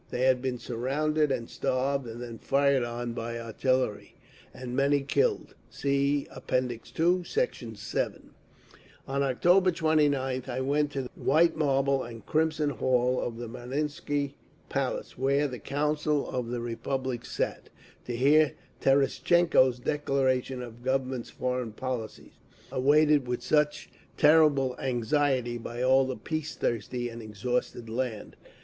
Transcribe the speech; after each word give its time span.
They 0.09 0.21
had 0.23 0.41
been 0.41 0.57
surrounded 0.57 1.31
and 1.31 1.47
starved, 1.47 2.07
and 2.07 2.23
then 2.23 2.39
fired 2.39 2.83
on 2.83 3.13
by 3.13 3.37
artillery, 3.37 4.15
and 4.51 4.75
many 4.75 5.01
killed. 5.01 5.53
(See 5.69 6.27
App. 6.35 6.51
II, 6.51 7.23
Sect. 7.23 7.55
7)… 7.77 8.29
On 9.07 9.21
October 9.21 9.71
29th 9.71 10.49
I 10.49 10.59
went 10.59 10.91
to 10.93 11.03
the 11.03 11.09
white 11.13 11.55
marble 11.55 12.01
and 12.01 12.25
crimson 12.25 12.71
hall 12.71 13.19
of 13.21 13.37
the 13.37 13.47
Marinsky 13.47 14.33
palace, 14.69 15.19
where 15.19 15.47
the 15.47 15.59
Council 15.59 16.27
of 16.27 16.47
the 16.49 16.61
Republic 16.61 17.23
sat, 17.23 17.69
to 18.07 18.15
hear 18.15 18.53
Terestchenko's 18.81 19.77
declaration 19.77 20.63
of 20.63 20.79
the 20.79 20.85
Government's 20.89 21.29
foreign 21.29 21.73
policy, 21.73 22.33
awaited 22.71 23.27
with 23.27 23.43
such 23.43 23.91
terrible 24.17 24.75
anxiety 24.79 25.59
by 25.59 25.83
all 25.83 26.07
the 26.07 26.17
peace 26.17 26.55
thirsty 26.55 27.07
and 27.07 27.21
exhausted 27.21 27.87
land. 27.87 28.35